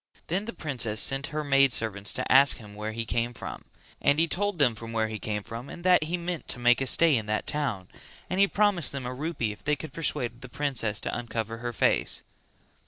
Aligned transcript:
Then 0.25 0.45
the 0.45 0.51
princess 0.53 0.99
sent 0.99 1.27
her 1.27 1.43
maid 1.43 1.71
servants 1.71 2.11
to 2.13 2.31
ask 2.31 2.57
him 2.57 2.73
where 2.73 2.91
he 2.91 3.05
came 3.05 3.35
from; 3.35 3.65
and 4.01 4.17
he 4.17 4.27
told 4.27 4.57
them 4.57 4.73
where 4.75 5.07
he 5.07 5.19
came 5.19 5.43
from 5.43 5.69
and 5.69 5.83
that 5.83 6.05
he 6.05 6.17
meant 6.17 6.47
to 6.47 6.57
make 6.57 6.81
a 6.81 6.87
stay 6.87 7.15
in 7.15 7.27
that 7.27 7.45
town, 7.45 7.87
and 8.27 8.39
he 8.39 8.47
promised 8.47 8.93
them 8.93 9.05
a 9.05 9.13
rupee 9.13 9.51
if 9.51 9.63
they 9.63 9.75
could 9.75 9.93
persuade 9.93 10.41
the 10.41 10.49
princess 10.49 10.99
to 11.01 11.15
uncover 11.15 11.59
her 11.59 11.71
face. 11.71 12.23